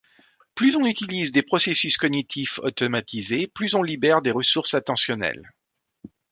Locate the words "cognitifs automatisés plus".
1.95-3.75